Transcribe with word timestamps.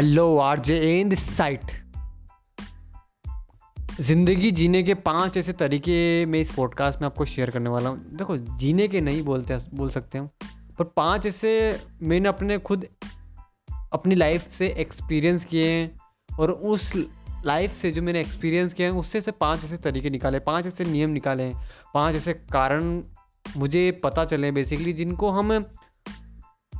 Hello 0.00 0.38
R 0.38 0.60
J 0.60 1.00
in 1.00 1.08
this 1.08 1.36
side 1.36 1.60
ज़िंदगी 4.00 4.50
जीने 4.50 4.82
के 4.82 4.94
पाँच 4.94 5.36
ऐसे 5.36 5.52
तरीके 5.52 6.26
मैं 6.26 6.40
इस 6.40 6.52
पॉडकास्ट 6.52 7.00
में 7.00 7.06
आपको 7.06 7.24
शेयर 7.24 7.50
करने 7.50 7.70
वाला 7.70 7.90
हूँ। 7.90 7.98
देखो, 7.98 8.36
जीने 8.36 8.88
के 8.88 9.00
नहीं 9.00 9.22
बोलते, 9.22 9.58
बोल 9.74 9.90
सकते 9.90 10.18
हम, 10.18 10.28
पर 10.78 10.84
पाँच 10.84 11.26
ऐसे 11.26 11.80
मैंने 12.02 12.28
अपने 12.28 12.58
खुद 12.58 12.86
अपनी 13.92 14.14
लाइफ 14.14 14.48
से 14.48 14.68
एक्सपीरियंस 14.68 15.44
किए 15.44 15.68
हैं 15.68 15.98
और 16.38 16.50
उस 16.50 16.92
लाइफ 17.46 17.72
से 17.72 17.90
जो 17.90 18.02
मैंने 18.02 18.20
एक्सपीरियंस 18.20 18.74
किया 18.74 18.88
है, 18.88 18.94
उससे 18.94 19.20
से 19.20 19.30
पाँच 19.30 19.64
ऐसे 19.64 19.76
तरीके 19.76 20.10
निकाले, 20.10 20.38
पाँच 20.38 20.66
ऐसे 20.66 20.84
नियम 20.84 21.10
निकाले 21.10 21.42
हैं, 21.42 21.70
पाँच 21.94 22.14
ऐसे 22.14 22.32
कारण 22.32 23.02
मुझे 23.56 24.00
पता 24.04 24.24
चले 24.24 24.52
बेसिकली 24.52 24.92
जिनको 24.92 25.30
हम 25.30 25.66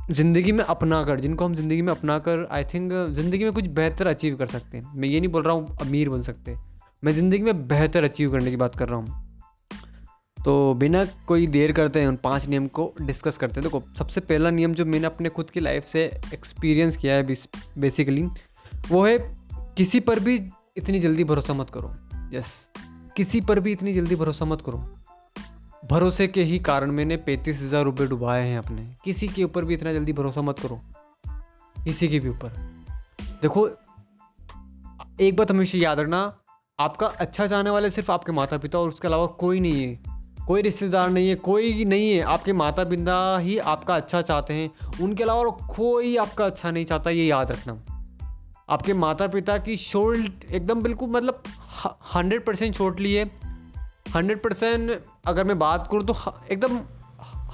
ज़िंदगी 0.09 0.51
में 0.51 0.63
अपना 0.63 1.03
कर, 1.03 1.19
जिनको 1.19 1.45
हम 1.45 1.55
ज़िंदगी 1.55 1.81
में 1.81 1.91
अपना 1.91 2.17
कर 2.19 2.47
आई 2.51 2.63
थिंक 2.63 2.91
ज़िंदगी 3.13 3.43
में 3.43 3.53
कुछ 3.53 3.67
बेहतर 3.69 4.07
अचीव 4.07 4.35
कर 4.37 4.47
सकते 4.47 4.77
हैं। 4.77 4.93
मैं 4.95 5.09
ये 5.09 5.19
नहीं 5.19 5.31
बोल 5.31 5.43
रहा 5.43 5.53
हूँ, 5.53 5.77
अमीर 5.81 6.09
बन 6.09 6.21
सकते 6.21 6.55
मैं 7.03 7.13
ज़िंदगी 7.13 7.43
में 7.43 7.67
बेहतर 7.67 8.03
अचीव 8.03 8.31
करने 8.31 8.49
की 8.49 8.55
बात 8.55 8.75
कर 8.75 8.89
रहा 8.89 8.99
हूँ। 8.99 9.29
तो 10.37 10.73
बिना 10.73 11.03
कोई 11.27 11.47
देर 11.47 11.71
करते 11.71 11.99
हैं, 11.99 12.07
उन 12.07 12.15
पाँच 12.15 12.47
नियम 12.47 12.67
को 12.69 12.93
डिस्कस 13.01 13.37
करते 13.37 13.59
हैं। 13.59 13.63
देखो 13.63 13.79
तो 13.79 13.95
सबसे 13.97 14.21
पहला 14.21 14.49
नियम 14.49 14.73
जो 14.73 14.85
मैंने 14.85 15.05
अपने 15.07 15.29
खुद 15.29 15.49
की 15.49 15.59
लाइफ 15.59 15.83
से 15.83 16.03
एक्सपीरियंस 16.33 16.97
किया 16.97 17.15
है 17.15 17.23
बेसिकली 17.77 18.23
वो 18.89 19.05
है 19.05 19.17
किसी 19.77 19.99
पर 19.99 20.19
भी 20.19 20.35
इतनी 20.77 20.99
जल्दी 20.99 21.23
भरोसा 21.23 21.53
मत 21.53 21.69
करो। 21.69 21.93
यस 22.33 22.47
किसी 23.17 23.41
पर 23.41 23.59
भी 23.59 23.71
इतनी 23.71 23.93
जल्दी 23.93 24.15
भरोसा 24.15 24.45
मत 24.45 24.61
करो। 24.61 24.77
भरोसे 25.91 26.27
के 26.27 26.43
ही 26.43 26.59
कारण 26.59 26.91
मैंने 26.91 27.17
पैंतीस 27.17 27.61
हज़ार 27.61 27.83
रुपये 27.83 28.07
डुबाए 28.07 28.47
हैं 28.47 28.57
अपने। 28.57 28.95
किसी 29.03 29.27
के 29.27 29.43
ऊपर 29.43 29.65
भी 29.65 29.73
इतना 29.73 29.93
जल्दी 29.93 30.13
भरोसा 30.13 30.41
मत 30.41 30.59
करो। 30.59 30.81
किसी 31.83 32.07
के 32.07 32.19
भी 32.19 32.29
ऊपर। 32.29 32.49
देखो, 33.41 33.69
एक 35.21 35.35
बात 35.35 35.51
हमेशा 35.51 35.77
याद 35.77 35.99
रखना, 35.99 36.37
आपका 36.79 37.07
अच्छा 37.07 37.47
चाहने 37.47 37.69
वाले 37.69 37.89
सिर्फ़ 37.89 38.11
आपके 38.11 38.31
माता 38.31 38.57
पिता 38.57 38.79
और 38.79 38.87
उसके 38.87 39.07
अलावा 39.07 39.25
कोई 39.25 39.59
नहीं 39.59 39.83
है। 39.83 39.99
कोई 40.47 40.61
रिश्तेदार 40.61 41.09
नहीं 41.09 41.29
है, 41.29 41.35
कोई 41.35 41.85
नहीं 41.85 42.11
है। 42.11 42.21
आपके 42.21 42.53
माता 42.53 42.83
पिता 42.83 43.37
ही 43.37 43.57
आपका 43.57 43.95
अच्छा 43.95 44.21
चाहते 44.21 44.53
हैं। 44.53 44.71
उनके 45.01 45.23
अलावा 45.23 45.43
कोई 45.75 46.17
आपका 46.17 46.45
अच्छा 46.45 46.71
नहीं 46.71 46.85
चाहता, 46.85 47.09
ये 47.09 47.25
याद 47.25 47.51
रखना। 47.51 47.83
आपके 48.69 48.93
माता 48.93 49.27
पिता 49.27 49.57
की 49.57 49.77
शोल्ड 49.77 50.31
एकदम 50.51 50.81
बिल्कुल 50.81 51.09
मतलब 51.09 51.43
हंड्रेड 52.15 52.45
परसेंट 52.45 52.75
छोट 52.75 52.99
ली 52.99 53.13
है। 53.13 53.50
हंड्रेड 54.05 54.41
परसेंट 54.43 54.91
अगर 55.27 55.43
मैं 55.43 55.57
बात 55.59 55.87
करूँ 55.91 56.05
तो 56.05 56.15
एकदम 56.51 56.79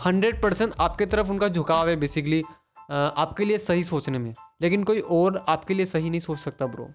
हंड्रेड 0.06 0.42
परसेंट 0.42 0.74
आपके 0.80 1.06
तरफ़ 1.06 1.30
उनका 1.30 1.48
झुकाव 1.50 1.90
है 1.90 1.96
बेसिकली 1.96 2.42
आपके 2.92 3.46
लिए 3.46 3.58
सही 3.58 3.84
सोचने 3.84 4.20
में। 4.20 4.34
लेकिन 4.62 4.84
कोई 4.84 5.00
और 5.00 5.44
आपके 5.50 5.74
लिए 5.74 5.86
सही 5.86 6.10
नहीं 6.10 6.20
सोच 6.20 6.38
सकता 6.40 6.66
ब्रो 6.66 6.90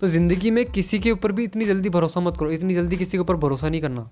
तो 0.00 0.08
ज़िंदगी 0.08 0.50
में 0.50 0.64
किसी 0.66 0.98
के 0.98 1.10
ऊपर 1.10 1.32
भी 1.32 1.44
इतनी 1.44 1.64
जल्दी 1.64 1.90
भरोसा 1.90 2.20
मत 2.20 2.36
करो, 2.38 2.50
इतनी 2.50 2.74
जल्दी 2.74 2.96
किसी 2.96 3.10
के 3.12 3.18
ऊपर 3.18 3.36
भरोसा 3.36 3.68
नहीं 3.68 3.80
करना। 3.80 4.08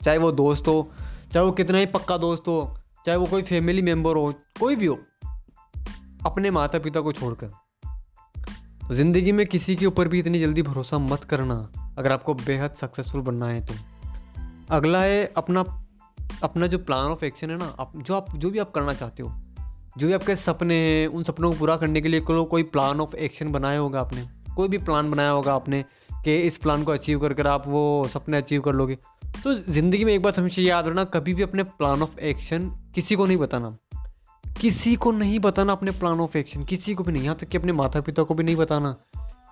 चाहे 0.00 0.18
वो 0.18 0.30
दोस्त 0.32 0.68
हो, 0.68 0.90
चाहे 1.32 1.46
वो 1.46 1.52
कितना 1.52 1.78
ही 1.78 1.86
पक्का 1.86 2.16
दोस्त 2.18 2.48
हो, 2.48 2.76
चाहे 3.06 3.18
वो 3.18 3.26
कोई 3.26 3.42
फैमिली 3.42 3.82
मेंबर 3.82 4.16
हो, 4.16 4.32
कोई 4.60 4.76
भी 4.76 4.86
हो, 4.86 4.98
अपने 6.26 6.50
माता 6.50 6.78
पिता 6.78 7.00
को 7.00 7.12
छोड़कर। 7.12 7.46
तो 8.88 8.94
ज़िंदगी 8.94 9.32
में 9.32 9.46
किसी 9.46 9.76
के 9.76 9.86
ऊपर 9.86 10.08
भी 10.08 10.18
इतनी 10.18 10.40
जल्दी 10.40 10.62
भरोसा 10.62 10.98
मत 11.00 11.24
करना। 11.24 11.56
अगर 11.98 12.12
आपको 12.12 12.34
बेहद 12.34 12.74
सक्सेसफुल 12.74 13.20
बनना 13.20 13.46
है 13.46 13.66
तो। 13.66 13.74
अगला 14.70 15.02
है 15.02 15.32
अपना 15.36 15.64
अपना 16.42 16.66
जो 16.66 16.78
प्लान 16.78 17.10
ऑफ़ 17.10 17.24
एक्शन 17.24 17.50
है 17.50 17.56
ना 17.56 17.76
आप 17.80 17.92
जो 17.96 18.14
आप 18.14 18.36
जो 18.36 18.50
भी 18.50 18.58
आप 18.58 18.70
करना 18.70 18.94
चाहते 18.94 19.22
हो 19.22 19.40
जो 19.98 20.06
भी 20.06 20.12
आपके 20.12 20.36
सपने 20.36 20.74
हैं 20.74 21.06
उन 21.06 21.22
सपनों 21.22 21.52
को 21.52 21.58
पूरा 21.58 21.76
करने 21.76 22.00
के 22.00 22.08
लिए 22.08 22.20
को, 22.20 22.44
कोई 22.44 22.62
प्लान 22.62 23.00
ऑफ़ 23.00 23.14
एक्शन 23.16 23.52
बनाया 23.52 23.78
होगा 23.78 24.00
आपने? 24.00 24.26
कोई 24.56 24.68
भी 24.68 24.78
प्लान 24.78 25.10
बनाया 25.10 25.30
होगा 25.30 25.54
आपने 25.54 25.84
कि 26.24 26.36
इस 26.36 26.56
प्लान 26.56 26.84
को 26.84 26.92
अचीव 26.92 27.20
कर 27.20 27.32
कर 27.32 27.46
आप 27.46 27.68
वो 27.68 28.08
सपने 28.08 28.38
अचीव 28.38 28.60
कर 28.60 28.72
लोगे? 28.72 28.98
तो 29.44 29.54
ज़िंदगी 29.54 30.04
में 30.04 30.12
एक 30.12 30.22
बात 30.22 30.38
हमेशा 30.38 30.62
याद 30.62 30.86
रखना 30.86 31.04
कभी 31.04 31.34
भी 31.34 31.42
अपने 31.42 31.62
प्लान 31.62 32.02
ऑफ़ 32.02 32.18
एक्शन 32.18 32.68
किसी 32.94 33.16
को 33.16 33.26
नहीं 33.26 33.36
बताना। 33.36 33.76
किसी 34.60 34.96
को 34.96 35.12
नहीं 35.12 35.38
बताना 35.38 35.72
अपने 35.72 35.90
प्लान 35.90 36.20
ऑफ़ 36.20 36.36
एक्शन 36.38 36.64
किसी 36.64 36.94
को 36.94 37.04
भी 37.04 37.12
नहीं 37.12 37.22
यहाँ 37.22 37.36
तक 37.36 37.48
कि 37.48 37.58
अपने 37.58 37.72
माता 37.72 38.00
पिता 38.00 38.22
को 38.22 38.34
भी 38.34 38.44
नहीं 38.44 38.56
बताना। 38.56 38.96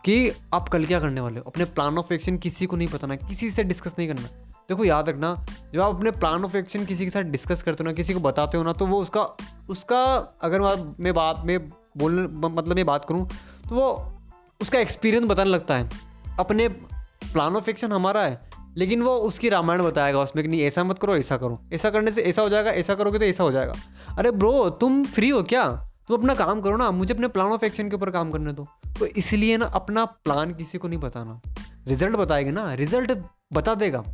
कि 0.04 0.30
आप 0.54 0.68
कल 0.68 0.84
क्या 0.86 1.00
करने 1.00 1.20
वाले 1.20 1.38
हो? 1.38 1.44
अपने 1.46 1.64
प्लान 1.64 1.98
ऑफ़ 1.98 2.12
एक्शन 2.14 2.36
किसी 2.38 2.66
को 2.66 2.76
नहीं 2.76 2.88
बताना 2.88 3.16
किसी 3.16 3.50
से 3.50 3.64
डिस्कस 3.64 3.94
नहीं 3.98 4.08
करना। 4.08 4.22
देखो, 4.68 4.84
याद 4.84 5.08
रखना, 5.08 5.34
जब 5.74 5.80
आप 5.80 5.94
अपने 5.94 6.10
प्लान 6.10 6.44
ऑफ़ 6.44 6.56
एक्शन 6.56 6.84
किसी 6.84 7.04
के 7.04 7.10
साथ 7.10 7.20
डिस्कस 7.20 7.62
करते 7.62 7.84
हो 7.84 7.90
ना, 7.90 7.92
किसी 7.92 8.14
को 8.14 8.20
बताते 8.20 8.58
हो 8.58 8.64
ना 8.64 8.72
तो 8.72 8.86
वो 8.86 9.00
उसका 9.00 9.22
उसका, 9.68 10.04
अगर 10.42 10.60
मैं 11.00 11.14
बात, 11.14 11.42
में 11.44 11.68
बोल 11.96 12.28
मतलब 12.34 12.76
मैं 12.76 12.86
बात 12.86 13.04
करूँ 13.04 13.28
तो 13.68 13.74
वो 13.74 14.12
उसका 14.60 14.78
एक्सपीरियंस 14.78 15.26
बताने 15.26 15.50
लगता 15.50 15.76
है। 15.76 15.90
अपने 16.38 16.68
प्लान 16.68 17.56
ऑफ़ 17.56 17.70
एक्शन 17.70 17.92
हमारा 17.92 18.22
है, 18.22 18.50
लेकिन 18.76 19.02
वो 19.02 19.16
उसकी 19.16 19.48
रामायण 19.48 19.82
बताएगा, 19.82 20.20
उसमें 20.20 20.44
कि 20.44 20.50
नहीं, 20.50 20.60
ऐसा 20.60 20.84
मत 20.84 20.98
करो, 20.98 21.16
ऐसा 21.16 21.36
करो। 21.36 21.62
ऐसा 21.72 21.90
करने 21.90 22.12
से 22.12 22.22
ऐसा 22.22 22.42
हो 22.42 22.48
जाएगा, 22.48 22.70
ऐसा 22.70 22.94
करोगे 22.94 23.18
तो 23.18 23.24
ऐसा 23.24 23.44
हो 23.44 23.52
जाएगा। 23.52 23.74
अरे 24.18 24.30
ब्रो 24.30 24.70
तुम 24.70 25.04
फ्री 25.04 25.28
हो 25.28 25.42
क्या? 25.42 25.91
तुम 26.12 26.20
अपना 26.20 26.34
काम 26.34 26.60
करो 26.60 26.76
ना, 26.76 26.90
मुझे 26.90 27.14
अपने 27.14 27.28
प्लान 27.28 27.46
ऑफ़ 27.46 27.64
एक्शन 27.64 27.88
के 27.88 27.96
ऊपर 27.96 28.10
काम 28.10 28.30
करने 28.30 28.52
दो। 28.52 28.66
तो 28.98 29.06
इसलिए 29.06 29.56
ना 29.56 29.66
अपना 29.66 30.04
प्लान 30.04 30.54
किसी 30.54 30.78
को 30.78 30.88
नहीं 30.88 30.98
बताना। 30.98 31.40
रिज़ल्ट 31.88 32.16
बताएगा 32.16 32.50
ना 32.50 32.74
रिज़ल्ट 32.74 33.18
बता 33.52 33.74
देगा। 33.74 34.04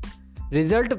रिज़ल्ट 0.53 0.95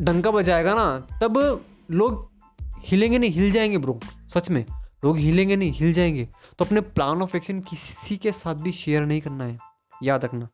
डंका 0.00 0.30
बजाएगा 0.30 0.74
ना, 0.74 0.98
तब 1.22 1.64
लोग 1.90 2.30
हिलेंगे 2.78 3.18
नहीं, 3.18 3.30
हिल 3.30 3.52
जाएँगे 3.52 3.78
ब्रो 3.78 4.00
सच 4.28 4.50
में। 4.50 4.66
लोग 5.04 5.18
हिलेंगे 5.18 5.56
नहीं, 5.56 5.72
हिल 5.72 5.92
जाएँगे। 5.92 6.28
तो 6.58 6.64
अपने 6.64 6.80
प्लान 6.80 7.22
ऑफ़ 7.22 7.36
एक्शन 7.36 7.60
किसी 7.60 8.16
के 8.16 8.32
साथ 8.32 8.54
भी 8.54 8.72
शेयर 8.72 9.02
नहीं 9.06 9.20
करना 9.20 9.44
है। 9.44 9.58
याद 10.02 10.24
रखना। 10.24 10.48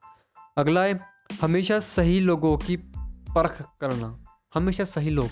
अगला 0.59 0.83
है, 0.83 1.01
हमेशा 1.43 1.81
सही 1.81 2.21
लोगों 2.21 2.57
की 2.57 2.77
परख 3.34 3.62
करना। 3.81 4.25
हमेशा 4.55 4.84
सही 4.84 5.11
लोग। 5.11 5.28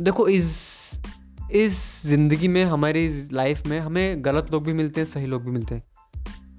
देखो, 0.00 0.28
इस 0.28 0.81
इस 1.54 2.02
ज़िंदगी 2.06 2.48
में, 2.48 2.64
हमारी 2.64 3.08
लाइफ 3.32 3.66
में 3.66 3.78
हमें 3.80 4.24
गलत 4.24 4.50
लोग 4.52 4.64
भी 4.64 4.72
मिलते 4.72 5.00
हैं, 5.00 5.08
सही 5.08 5.26
लोग 5.26 5.44
भी 5.44 5.50
मिलते 5.50 5.74
हैं। 5.74 5.82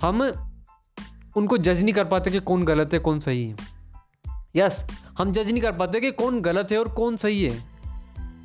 हम 0.02 0.22
उनको 1.36 1.58
जज 1.58 1.82
नहीं 1.82 1.94
कर 1.94 2.06
पाते 2.06 2.32
कि 2.32 2.40
कौन 2.40 2.64
गलत 2.66 2.94
है, 2.94 3.00
कौन 3.00 3.20
सही 3.20 3.44
है। 3.44 3.56
यस 4.56 4.84
हम 5.18 5.32
जज 5.32 5.52
नहीं 5.52 5.62
कर 5.62 5.72
पाते 5.72 6.00
कि 6.02 6.12
कौन 6.12 6.42
गलत 6.42 6.72
है 6.72 6.80
और 6.80 6.90
कौन 6.90 7.16
सही 7.18 7.44
है। 7.44 7.58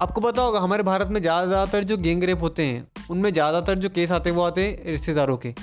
आपको 0.03 0.20
पता 0.20 0.42
होगा, 0.42 0.60
हमारे 0.60 0.82
भारत 0.82 1.08
में 1.08 1.20
ज़्यादातर 1.20 1.84
जो 1.84 1.97
गैंग 1.97 2.22
रेप 2.25 2.42
होते 2.42 2.64
हैं, 2.64 2.87
उनमें 3.10 3.32
ज़्यादातर 3.32 3.78
जो 3.78 3.88
केस 3.88 4.10
आते 4.10 4.31
हैं, 4.31 4.37
वो 4.37 4.42
आते 4.42 4.66
हैं 4.66 4.91
रिश्तेदारों 4.91 5.37
के। 5.37 5.54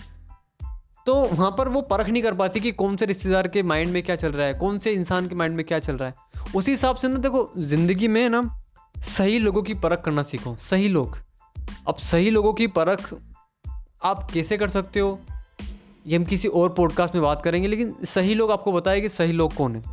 तो 1.06 1.16
वहाँ 1.16 1.50
पर 1.52 1.68
वो 1.68 1.82
परख 1.82 2.10
नहीं 2.10 2.24
कर 2.24 2.34
पाती 2.34 2.60
कि 2.60 2.72
कौन 2.72 2.96
से 2.98 3.06
रिश्तेदार 3.06 3.48
के 3.48 3.64
माइंड 3.64 3.92
में 3.92 4.02
क्या 4.04 4.16
चल 4.16 4.32
रहा 4.32 4.48
है, 4.48 4.54
कौन 4.54 4.80
से 4.80 4.92
इंसान 4.92 5.28
के 5.28 5.36
माइंड 5.36 5.56
में 5.56 5.66
क्या 5.66 5.80
चल 5.80 5.98
रहा 5.98 6.10
है। 6.10 6.52
उसी 6.56 6.72
हिसाब 6.72 6.96
से 6.96 7.08
ना, 7.08 7.18
देखो, 7.18 7.52
ज़िंदगी 7.58 8.08
में 8.08 8.30
ना 8.30 8.42
सही 9.06 9.40
लोगों 9.40 9.64
की 9.64 9.74
परख 9.74 10.02
करना 10.02 10.24
सीखो, 10.24 10.56
सही 10.56 10.88
लोग। 10.90 11.18
अब 11.88 11.96
सही 11.96 12.30
लोगों 12.30 12.54
की 12.54 12.68
परख 12.68 13.14
आप 14.04 14.32
कैसे 14.32 14.58
कर 14.58 14.68
सकते 14.68 15.00
हो, 15.00 15.20
ये 16.08 16.18
हम 16.18 16.24
किसी 16.24 16.48
और 16.48 16.70
पॉडकास्ट 16.70 17.16
में 17.16 17.24
बात 17.24 17.42
करेंगे, 17.42 17.68
लेकिन 17.68 17.96
सही 18.06 18.36
लोग 18.36 18.52
आपको 18.52 18.72
बताए 18.72 19.02
कि 19.02 19.10
सही 19.10 19.32
लोग 19.32 19.54
कौन 19.54 19.76
है। 19.76 19.84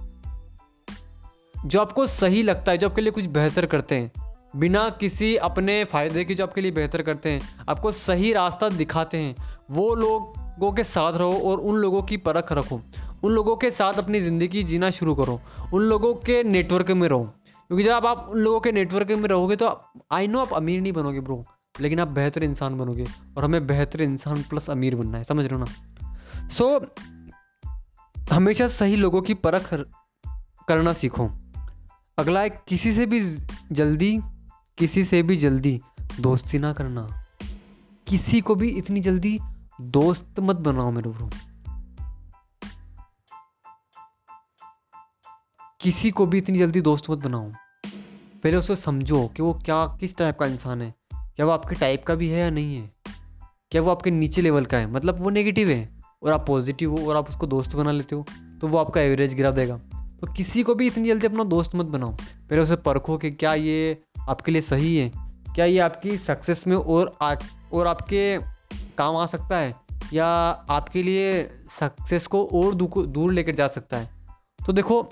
जो 1.67 1.81
आपको 1.81 2.07
सही 2.07 2.43
लगता 2.43 2.73
है, 2.73 2.79
जो 2.79 2.89
आपके 2.89 3.03
लिए 3.03 3.11
कुछ 3.11 3.27
बेहतर 3.27 3.67
करते 3.67 3.95
हैं, 3.95 4.13
बिना 4.57 4.89
किसी 4.91 5.37
अपने 5.37 5.85
फ़ायदे 5.85 6.25
के 6.25 6.35
जो 6.35 6.45
आपके 6.45 6.61
लिए 6.61 6.71
बेहतर 6.71 7.03
करते 7.03 7.31
हैं, 7.31 7.41
आपको 7.69 7.93
सही 7.93 8.33
रास्ता 8.33 8.69
दिखाते 8.69 9.19
हैं, 9.19 9.37
वो 9.71 9.95
लोगों 9.95 10.73
के 10.73 10.85
साथ 10.85 11.13
रहो 11.13 11.33
और 11.33 11.61
उन 11.61 11.77
लोगों 11.77 12.03
की 12.03 12.17
परख 12.17 12.53
रखो। 12.53 12.81
उन 13.25 13.33
लोगों 13.33 13.57
के 13.57 13.71
साथ 13.71 13.95
अपनी 13.95 14.21
ज़िंदगी 14.21 14.63
जीना 14.63 14.91
शुरू 14.91 15.15
करो। 15.15 15.41
उन 15.75 15.83
लोगों 15.83 16.15
के 16.15 16.43
नेटवर्क 16.45 16.91
में 16.91 17.09
रहो। 17.09 17.33
क्योंकि 17.73 17.85
जब 17.85 18.07
आप 18.07 18.27
उन 18.31 18.39
लोगों 18.39 18.61
के 18.61 18.73
नेटवर्क 18.73 19.11
में 19.11 19.29
रहोगे 19.29 19.57
तो 19.57 19.85
आई 20.13 20.27
नो 20.27 20.41
आप 20.41 20.53
अमीर 20.53 20.81
नहीं 20.81 20.93
बनोगे 20.93 21.21
ब्रो 21.21 21.45
लेकिन 21.81 22.01
आप 22.01 22.09
बेहतर 22.09 22.43
इंसान 22.43 22.79
बनोगे 22.79 23.07
और 23.37 23.45
हमें 23.45 23.67
बेहतर 23.67 24.03
इंसान 24.03 24.43
प्लस 24.43 24.71
अमीर 24.71 24.97
बनना 24.97 25.19
है 25.19 25.25
समझ 25.25 25.47
रहे 25.47 25.61
हो 25.61 25.67
ना? 25.67 26.49
सो 26.49 26.79
so, 26.79 26.87
हमेशा 28.33 28.69
सही 28.69 28.97
लोगों 28.97 29.23
की 29.23 29.35
परख 29.35 29.75
करना 30.69 30.93
सीखो। 30.93 31.31
अगला 32.19 32.41
है 32.41 32.51
किसी 32.51 32.93
से 32.93 33.07
भी 33.07 33.39
जल्दी 33.73 34.21
किसी 34.79 35.05
से 35.05 35.23
भी 35.23 35.37
जल्दी 35.37 35.81
दोस्ती 36.21 36.59
ना 36.59 36.73
करना। 36.73 37.25
किसी 38.07 38.41
को 38.41 38.55
भी 38.55 38.69
इतनी 38.69 39.01
जल्दी 39.01 39.41
दोस्त 39.81 40.41
मत 40.41 40.57
बनाओ 40.57 40.91
मेरे 40.91 41.11
ब्रो 41.11 41.31
किसी 45.81 46.11
को 46.11 46.27
भी 46.27 46.39
इतनी 46.39 46.59
जल्दी 46.59 46.81
दोस्त 46.81 47.11
मत 47.11 47.19
बनाओ। 47.19 47.53
पहले 48.43 48.57
उसको 48.57 48.75
समझो 48.75 49.27
कि 49.27 49.43
वो 49.43 49.53
क्या 49.55 49.85
किस 50.01 50.17
टाइप 50.17 50.39
का 50.39 50.47
इंसान 50.47 50.83
है। 50.83 50.95
क्या 51.13 51.47
वो 51.47 51.53
आपके 51.53 51.75
टाइप 51.75 52.05
का 52.05 52.15
भी 52.15 52.29
है 52.29 52.41
या 52.41 52.51
नहीं 52.51 52.77
है? 52.77 52.91
क्या 53.73 53.83
वो 53.83 53.91
आपके 53.91 54.11
नीचे 54.11 54.43
लेवल 54.43 54.65
का 54.65 54.79
है? 54.79 54.91
मतलब 54.93 55.21
वो 55.21 55.31
नेगेटिव 55.31 55.69
है 55.69 55.89
और 56.23 56.33
आप 56.33 56.47
पॉजिटिव 56.47 56.91
हो 56.91 57.09
और 57.09 57.17
आप 57.17 57.29
उसको 57.29 57.47
दोस्त 57.47 57.77
बना 57.77 57.93
लेते 57.93 58.17
हो 58.17 58.25
तो 58.61 58.69
वो 58.69 58.79
आपका 58.79 59.01
एवरेज 59.01 59.35
गिरा 59.35 59.51
देगा। 59.51 59.77
तो 60.21 60.33
किसी 60.33 60.63
को 60.63 60.75
भी 60.75 60.87
इतनी 60.87 61.09
जल्दी 61.09 61.27
अपना 61.27 61.45
दोस्त 61.45 61.75
मत 61.75 61.87
बनाओ। 61.87 62.11
पहले 62.11 62.63
उसे 62.63 62.77
परखो 62.77 63.17
कि 63.19 63.31
क्या 63.31 63.55
ये 63.55 63.99
आपके 64.29 64.53
लिए 64.53 64.61
सही 64.61 64.97
है 64.97 65.11
क्या 65.55 65.65
ये 65.65 65.79
आपकी 65.79 66.17
सक्सेस 66.17 66.67
में 66.67 66.77
और 66.77 67.17
आ, 67.23 67.35
और 67.73 67.87
आपके 67.87 68.39
काम 68.99 69.17
आ 69.17 69.27
सकता 69.27 69.59
है 69.59 69.75
या 70.13 70.27
आपके 70.71 71.03
लिए 71.03 71.43
सक्सेस 71.71 72.27
को 72.27 72.45
और 72.45 72.75
दूर 72.75 73.33
लेकर 73.33 73.55
जा 73.55 73.67
सकता 73.69 73.97
है। 73.97 74.11
तो 74.67 74.73
देखो 74.73 75.09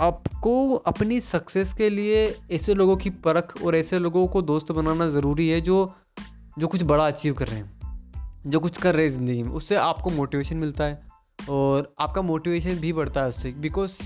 आपको 0.00 0.74
अपनी 0.76 1.20
सक्सेस 1.20 1.72
के 1.72 1.88
लिए 1.90 2.24
ऐसे 2.52 2.74
लोगों 2.74 2.96
की 2.96 3.10
परख 3.10 3.54
और 3.64 3.76
ऐसे 3.76 3.98
लोगों 3.98 4.26
को 4.26 4.42
दोस्त 4.42 4.72
बनाना 4.72 5.08
ज़रूरी 5.08 5.48
है 5.48 5.60
जो 5.60 5.94
जो 6.58 6.68
कुछ 6.68 6.82
बड़ा 6.82 7.06
अचीव 7.06 7.34
कर 7.34 7.48
रहे 7.48 7.56
हैं, 7.56 8.42
जो 8.46 8.60
कुछ 8.60 8.76
कर 8.76 8.94
रहे 8.94 9.06
हैं 9.06 9.12
ज़िंदगी 9.12 9.42
में। 9.42 9.50
उससे 9.50 9.76
आपको 9.76 10.10
मोटिवेशन 10.10 10.56
मिलता 10.56 10.84
है 10.84 11.06
और 11.50 11.94
आपका 12.00 12.22
मोटिवेशन 12.22 12.74
भी 12.74 12.92
बढ़ता 12.92 13.22
है 13.22 13.28
उससे 13.28 13.52
बिकॉज़ 13.52 13.96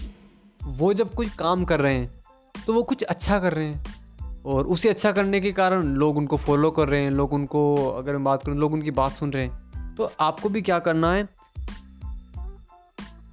वो 0.61 0.93
जब 0.94 1.14
कुछ 1.14 1.35
काम 1.35 1.64
कर 1.64 1.81
रहे 1.81 1.94
हैं 1.94 2.23
तो 2.67 2.75
वो 2.75 2.82
कुछ 2.82 3.02
अच्छा 3.02 3.38
कर 3.38 3.55
रहे 3.55 3.67
हैं 3.67 4.43
और 4.46 4.67
उसे 4.67 4.88
अच्छा 4.88 5.12
करने 5.12 5.40
के 5.40 5.52
कारण 5.52 5.82
लोग 5.94 6.17
उनको 6.17 6.37
फॉलो 6.37 6.70
कर 6.70 6.88
रहे 6.88 7.00
हैं, 7.00 7.11
लोग 7.11 7.32
उनको, 7.32 7.88
अगर 7.88 8.12
मैं 8.12 8.25
बात 8.25 8.43
करूँ, 8.43 8.56
लोग 8.56 8.73
उनकी 8.73 8.90
बात 8.90 9.12
सुन 9.12 9.32
रहे 9.32 9.44
हैं। 9.44 9.94
तो 9.94 10.11
आपको 10.20 10.49
भी 10.49 10.62
क्या 10.62 10.79
करना 10.79 11.12
है 11.12 11.29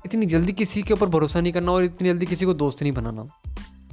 इतनी 0.06 0.25
जल्दी 0.25 0.54
किसी 0.54 0.81
के 0.84 0.94
ऊपर 0.94 1.07
भरोसा 1.07 1.42
नहीं 1.42 1.54
करना 1.54 1.72
और 1.72 1.84
इतनी 1.84 2.10
जल्दी 2.10 2.25
किसी 2.25 2.46
को 2.46 2.54
दोस्त 2.54 2.81
नहीं 2.81 2.92
बनाना। 2.92 3.25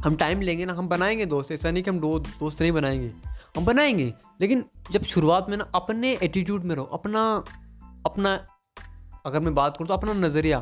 हम 0.05 0.17
टाइम 0.17 0.41
लेंगे 0.41 0.65
ना, 0.67 0.73
हम 0.73 0.89
बनाएँगे 0.89 1.27
दोस्त। 1.27 1.53
ऐसा 1.53 1.71
नहीं 1.71 1.83
कि 1.83 1.91
हम 1.91 1.99
दो, 2.01 2.19
दोस्त 2.19 2.63
नहीं 2.63 2.73
बनाएँगे। 2.73 3.13
हम 3.57 3.65
बनाएँगे, 3.65 4.13
लेकिन 4.41 4.65
जब 4.91 5.03
शुरुआत 5.05 5.51
में 5.51 5.57
ना 5.57 5.71
अपने 5.75 6.13
एटीट्यूड 6.23 6.65
में 6.65 6.75
रहो, 6.77 6.85
अपना 6.85 7.23
अपना, 8.07 8.35
अगर 9.27 9.41
मैं 9.41 9.55
बात 9.55 9.77
करूँ 9.77 9.89
तो 9.89 9.95
अपना 9.95 10.13
नज़रिया, 10.13 10.59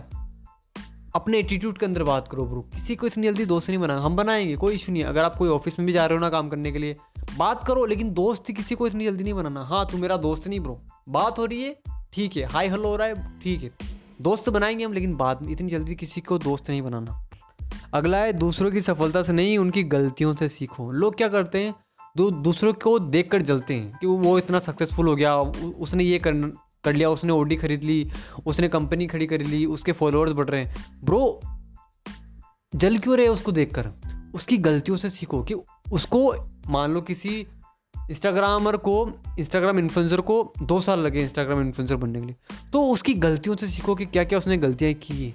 अपने 1.14 1.38
एटीट्यूड 1.38 1.78
के 1.78 1.86
अंदर 1.86 2.02
बात 2.02 2.28
करो 2.28 2.44
ब्रो 2.46 2.60
किसी 2.74 2.96
को 2.96 3.06
इतनी 3.06 3.26
जल्दी 3.26 3.44
दोस्त 3.44 3.68
नहीं 3.68 3.78
बना 3.78 3.98
हम 4.00 4.16
बनाएँगे, 4.16 4.56
कोई 4.56 4.74
इशू 4.74 4.92
नहीं 4.92 5.04
अगर 5.04 5.24
आप 5.24 5.36
कोई 5.36 5.48
ऑफ़िस 5.48 5.78
में 5.78 5.86
भी 5.86 5.92
जा 5.92 6.06
रहे 6.06 6.18
हो 6.18 6.20
ना 6.20 6.30
काम 6.30 6.48
करने 6.48 6.72
के 6.72 6.78
लिए, 6.78 6.96
बात 7.36 7.66
करो, 7.66 7.86
लेकिन 7.86 8.12
दोस्त 8.12 8.50
किसी 8.50 8.74
को 8.74 8.86
इतनी 8.86 9.04
जल्दी 9.04 9.24
नहीं 9.24 9.34
बनाना। 9.34 9.62
हाँ 9.62 9.86
तू 9.86 9.98
मेरा 9.98 10.16
दोस्त 10.16 10.48
नहीं 10.48 10.60
ब्रो 10.60 10.80
बात 11.08 11.38
हो 11.38 11.44
रही 11.44 11.62
है, 11.62 11.76
ठीक 12.12 12.36
है। 12.36 12.44
हाई 12.44 12.68
हेलो 12.68 12.88
हो 12.88 12.96
रहा 12.96 13.06
है, 13.06 13.40
ठीक 13.40 13.62
है। 13.62 13.99
दोस्त 14.20 14.48
बनाएँगे 14.48 14.84
हम, 14.84 14.92
लेकिन 14.92 15.16
बाद 15.16 15.42
में 15.42 15.52
इतनी 15.52 15.70
जल्दी 15.70 15.94
किसी 15.94 16.20
को 16.20 16.38
दोस्त 16.38 16.70
नहीं 16.70 16.82
बनाना। 16.82 17.26
अगला 17.94 18.18
है, 18.18 18.32
दूसरों 18.32 18.70
की 18.70 18.80
सफलता 18.80 19.22
से 19.22 19.32
नहीं, 19.32 19.58
उनकी 19.58 19.82
गलतियों 19.82 20.32
से 20.32 20.48
सीखो। 20.48 20.90
लोग 20.90 21.16
क्या 21.16 21.28
करते 21.28 21.64
हैं? 21.64 21.74
दो, 22.16 22.30
दूसरों 22.30 22.72
को 22.72 22.98
देख 22.98 23.30
कर 23.30 23.42
जलते 23.42 23.74
हैं 23.74 23.98
कि 24.00 24.06
वो 24.06 24.38
इतना 24.38 24.58
सक्सेसफुल 24.58 25.08
हो 25.08 25.16
गया 25.16 25.36
उसने 25.78 26.04
ये 26.04 26.18
कर 26.18 26.32
कर 26.84 26.92
लिया, 26.92 27.10
उसने 27.10 27.32
ओडी 27.32 27.56
खरीद 27.56 27.84
ली, 27.84 28.10
उसने 28.46 28.68
कंपनी 28.68 29.06
खड़ी 29.06 29.26
कर 29.26 29.40
ली, 29.40 29.66
उसके 29.66 29.92
फॉलोअर्स 29.92 30.32
बढ़ 30.32 30.48
रहे 30.48 30.64
हैं। 30.64 31.00
ब्रो 31.04 31.40
जल 32.74 32.98
क्यों 32.98 33.18
रहे 33.18 33.28
उसको 33.28 33.52
देखकर? 33.52 33.90
उसकी 34.34 34.58
गलतियों 34.58 34.96
से 34.96 35.10
सीखो 35.10 35.42
कि 35.42 35.54
उसको, 35.92 36.34
मान 36.68 36.90
लो 36.90 37.00
किसी 37.00 37.46
इंस्टाग्रामर 38.10 38.76
को 38.76 38.94
इंस्टाग्राम 39.38 39.78
इन्फ्लुएंसर 39.78 40.20
को 40.20 40.52
दो 40.62 40.80
साल 40.80 41.00
लगे 41.00 41.22
इंस्टाग्राम 41.22 41.60
इन्फ्लुएंसर 41.60 41.96
बनने 41.96 42.20
के 42.20 42.26
लिए। 42.26 42.34
तो 42.72 42.84
उसकी 42.84 43.14
गलतियों 43.14 43.56
से 43.56 43.66
सीखो 43.66 43.94
कि 43.94 44.06
क्या 44.06 44.24
क्या 44.24 44.38
उसने 44.38 44.56
गलतियाँ 44.58 44.92
की 44.92 45.34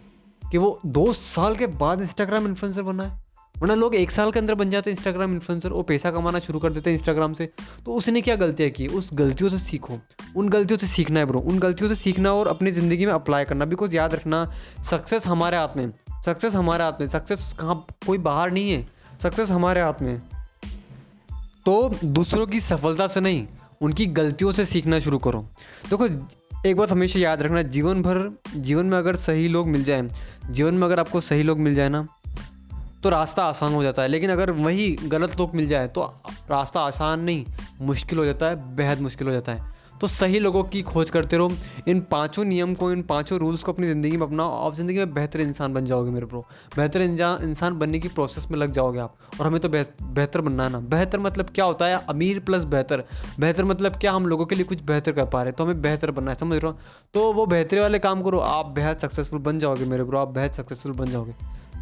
कि 0.52 0.58
वो 0.58 0.80
दो 0.86 1.14
साल 1.14 1.56
के 1.56 1.68
बाद 1.68 2.02
इंस्टाग्राम 2.02 2.48
इन्फ्लुएंसर 2.48 2.82
बना 2.82 3.04
है। 3.04 3.24
वरना 3.56 3.76
लोग 3.76 3.96
एक 3.96 4.12
साल 4.12 4.32
के 4.32 4.40
अंदर 4.40 4.56
बन 4.56 4.70
जाते 4.70 4.92
हैं 4.92 4.98
इंस्टाग्राम 4.98 5.34
इन्फ्लुएंसर 5.34 5.72
और 5.72 5.84
पैसा 5.84 6.12
कमाना 6.12 6.40
शुरू 6.40 6.60
कर 6.60 6.74
देते 6.74 6.90
हैं 6.90 6.98
इंस्टाग्राम 6.98 7.34
से। 7.34 7.50
तो 7.86 7.94
उसने 7.94 8.22
क्या 8.22 8.36
गलतियाँ 8.36 8.70
की? 8.72 8.88
उस 8.88 9.10
गलतियों 9.14 9.50
से 9.50 9.60
सीखो। 9.60 10.00
उन 10.36 10.50
गलतियों 10.50 10.78
से 10.78 10.88
सीखना 10.88 11.20
है 11.20 11.26
ब्रो 11.26 11.40
उन 11.40 11.60
गलतियों 11.60 11.90
से 11.90 11.96
सीखना 11.96 12.34
और 12.34 12.48
अपनी 12.48 12.72
ज़िंदगी 12.72 13.06
में 13.06 13.14
अप्लाई 13.14 13.46
करना। 13.46 13.66
बिकॉज़ 13.66 13.96
याद 13.96 14.14
रखना 14.14 14.46
सक्सेस 14.92 15.28
हमारे 15.28 15.58
हाथ 15.58 15.78
में 15.78 15.92
सक्सेस 16.26 16.56
हमारे 16.56 16.84
हाथ 16.84 17.02
में 17.02 17.08
सक्सेस 17.08 17.54
कहाँ, 17.60 17.86
कोई 18.08 18.18
बाहर 18.18 18.52
नहीं 18.52 18.72
है। 18.72 18.86
सक्सेस 19.24 19.52
हमारे 19.52 19.82
हाथ 19.82 20.02
में 20.02 20.22
तो 21.66 21.96
दूसरों 22.06 22.48
की 22.48 22.60
सफलता 22.60 23.08
से 23.08 23.22
नहीं, 23.22 23.48
उनकी 23.82 24.06
गलतियों 24.06 24.52
से 24.52 24.66
सीखना 24.66 25.00
शुरू 25.00 25.18
करो। 25.18 25.42
देखो, 25.90 26.08
एक 26.70 26.78
बात 26.78 26.92
हमेशा 26.92 27.20
याद 27.20 27.42
रखना, 27.42 27.62
जीवन 27.62 28.02
भर, 28.02 28.40
जीवन 28.56 28.86
में 28.86 28.98
अगर 28.98 29.16
सही 29.16 29.48
लोग 29.48 29.68
मिल 29.68 29.84
जाए, 29.84 30.10
जीवन 30.52 30.74
में 30.74 30.88
अगर 30.88 31.00
आपको 31.00 31.22
सही 31.22 31.44
लोग 31.44 31.60
मिल 31.60 31.76
जाए 31.76 31.90
ना 31.90 32.08
तो 33.04 33.10
रास्ता 33.10 33.44
आसान 33.46 33.74
हो 33.74 33.84
जाता 33.84 34.02
है। 34.02 34.08
लेकिन 34.08 34.30
अगर 34.30 34.52
वही 34.52 34.92
गलत 35.04 35.40
लोग 35.40 35.56
मिल 35.56 35.68
जाए 35.68 35.88
तो 35.88 36.04
रास्ता 36.28 36.80
आसान 36.80 37.20
नहीं, 37.20 37.46
मुश्किल 37.82 38.20
हो 38.20 38.26
जाता 38.26 38.46
है, 38.46 38.76
बेहद 38.76 39.00
मुश्किल 39.00 39.28
हो 39.28 39.34
जाता 39.34 39.54
है। 39.54 39.75
तो 40.02 40.08
सही 40.08 40.40
लोगों 40.40 40.64
की 40.64 40.82
खोज 40.82 41.10
करते 41.10 41.38
रहो। 41.38 41.52
इन 41.88 42.00
पाँचों 42.02 42.44
नियम 42.46 42.74
को 42.76 42.92
इन 42.92 43.02
पाँचों 43.04 43.40
रूल्स 43.40 43.64
को 43.64 43.72
अपनी 43.72 43.88
ज़िंदगी 43.88 44.18
में 44.18 44.26
अपनाओ 44.28 44.66
आप 44.66 44.76
ज़िंदगी 44.76 44.98
में 44.98 45.14
बेहतर 45.14 45.42
इंसान 45.42 45.74
बन 45.74 45.86
जाओगे 45.86 46.12
मेरे 46.12 46.26
प्रो 46.26 46.46
बेहतर 46.78 47.02
इंसान 47.02 47.78
बनने 47.80 48.00
की 48.00 48.08
प्रोसेस 48.08 48.48
में 48.52 48.58
लग 48.60 48.72
जाओगे 48.72 49.00
आप 49.00 49.40
और 49.40 49.48
हमें 49.48 49.60
तो 49.60 49.70
बेहतर 49.70 50.42
बनना 50.42 50.64
है 50.64 50.72
ना। 50.72 50.80
बेहतर 50.80 51.20
मतलब 51.20 51.50
क्या 51.50 51.66
होता 51.66 51.86
है? 51.86 52.00
अमीर 52.10 52.40
प्लस 52.40 52.64
बेहतर। 52.66 53.04
बेहतर 53.40 53.66
मतलब 53.66 53.96
क्या? 53.96 54.12
हम 54.12 54.28
लोगों 54.28 54.46
के 54.46 54.56
लिए 54.56 54.66
कुछ 54.66 54.82
बेहतर 54.84 55.12
कर 55.12 55.26
पा 55.26 55.42
रहे 55.42 55.50
हैं 55.50 55.58
तो 55.58 55.64
हमें 55.64 55.82
बेहतर 55.82 56.12
बनना 56.12 56.32
है 56.32 56.38
समझ 56.38 56.58
रहे 56.58 56.72
हो? 56.72 56.78
तो 57.14 57.32
वो 57.34 57.46
बेहतरी 57.46 57.80
वाले 57.80 58.00
काम 58.00 58.22
करो 58.22 58.40
आप 58.40 58.66
बेहद 58.72 58.98
सक्सेसफुल 58.98 59.40
बन 59.42 59.60
जाओगे 59.60 59.86
मेरे 59.86 60.04
प्रो 60.04 60.20
आप 60.20 60.28
बेहद 60.30 60.52
सक्सेसफुल 60.52 60.94
बन 60.94 61.06
जाओगे। 61.06 61.34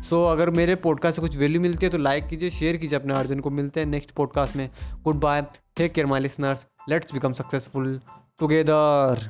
सो 0.01 0.15
so, 0.17 0.31
अगर 0.31 0.49
मेरे 0.49 0.75
पॉडकास्ट 0.77 1.15
से 1.15 1.21
कुछ 1.21 1.37
वैल्यू 1.37 1.61
मिलती 1.61 1.85
है 1.85 1.89
तो 1.91 1.97
लाइक 1.97 2.27
कीजिए 2.27 2.49
शेयर 2.49 2.77
कीजिए 2.77 2.99
अपने 2.99 3.13
अर्जुन 3.13 3.39
को। 3.39 3.49
मिलते 3.51 3.79
हैं 3.79 3.87
नेक्स्ट 3.87 4.11
पॉडकास्ट 4.11 4.55
में। 4.55 4.69
Goodbye 5.19 5.41
take 5.75 5.93
care 5.93 6.07
my 6.07 6.19
listeners 6.19 6.65
let's 6.89 7.13
become 7.13 7.33
successful 7.33 7.99
together 8.39 9.29